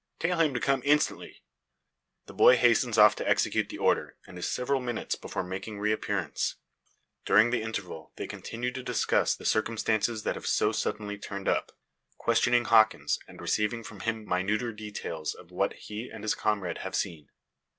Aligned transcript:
"Tell 0.17 0.39
him 0.41 0.55
to 0.55 0.59
come 0.59 0.81
instantly!" 0.83 1.43
The 2.25 2.33
boy 2.33 2.57
hastens 2.57 2.97
off 2.97 3.15
to 3.17 3.29
execute 3.29 3.69
the 3.69 3.77
order; 3.77 4.17
and 4.25 4.39
is 4.39 4.49
several 4.51 4.81
minutes 4.81 5.13
before 5.13 5.43
making 5.43 5.79
re 5.79 5.91
appearance. 5.91 6.55
During 7.23 7.51
the 7.51 7.61
interval, 7.61 8.11
they 8.15 8.25
continue 8.25 8.71
to 8.71 8.81
discuss 8.81 9.35
the 9.35 9.45
circumstances 9.45 10.23
that 10.23 10.33
have 10.33 10.47
so 10.47 10.71
suddenly 10.71 11.19
turned 11.19 11.47
up; 11.47 11.73
questioning 12.17 12.65
Hawkins, 12.65 13.19
and 13.27 13.39
receiving 13.39 13.83
from 13.83 13.99
him 13.99 14.25
minuter 14.25 14.71
details 14.75 15.35
of 15.35 15.51
what 15.51 15.73
he 15.73 16.09
and 16.11 16.23
his 16.23 16.33
comrade 16.33 16.79
have 16.79 16.95
seen. 16.95 17.29